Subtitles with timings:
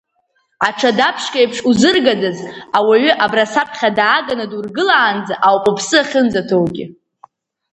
[0.67, 2.39] Аҽадаԥшқа еиԥш узыргаӡаз
[2.77, 6.85] ауаҩы абра саԥхьа дааганы дургылаанӡа ауп уԥсы ахьынӡаҭоугьы!